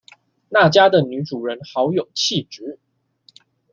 [0.49, 2.79] 那家的女主人好有氣質